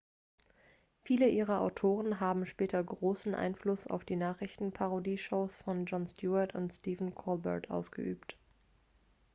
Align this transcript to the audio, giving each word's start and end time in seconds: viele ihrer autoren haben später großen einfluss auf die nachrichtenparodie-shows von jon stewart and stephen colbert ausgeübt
viele 1.03 1.29
ihrer 1.29 1.61
autoren 1.61 2.19
haben 2.19 2.47
später 2.47 2.83
großen 2.83 3.35
einfluss 3.35 3.85
auf 3.85 4.03
die 4.03 4.15
nachrichtenparodie-shows 4.15 5.55
von 5.57 5.85
jon 5.85 6.07
stewart 6.07 6.55
and 6.55 6.73
stephen 6.73 7.13
colbert 7.13 7.69
ausgeübt 7.69 8.35